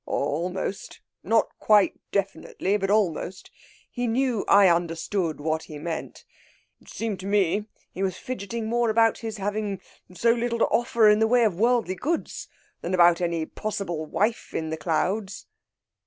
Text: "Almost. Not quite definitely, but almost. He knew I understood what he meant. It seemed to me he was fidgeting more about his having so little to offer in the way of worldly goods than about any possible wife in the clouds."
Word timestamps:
"Almost. 0.07 0.99
Not 1.21 1.49
quite 1.59 1.99
definitely, 2.11 2.75
but 2.75 2.89
almost. 2.89 3.51
He 3.91 4.07
knew 4.07 4.43
I 4.47 4.67
understood 4.67 5.39
what 5.39 5.65
he 5.65 5.77
meant. 5.77 6.25
It 6.81 6.89
seemed 6.89 7.19
to 7.19 7.27
me 7.27 7.67
he 7.91 8.01
was 8.01 8.17
fidgeting 8.17 8.65
more 8.65 8.89
about 8.89 9.19
his 9.19 9.37
having 9.37 9.79
so 10.11 10.33
little 10.33 10.57
to 10.57 10.65
offer 10.65 11.07
in 11.07 11.19
the 11.19 11.27
way 11.27 11.43
of 11.43 11.59
worldly 11.59 11.93
goods 11.93 12.47
than 12.81 12.95
about 12.95 13.21
any 13.21 13.45
possible 13.45 14.07
wife 14.07 14.55
in 14.55 14.71
the 14.71 14.75
clouds." 14.77 15.45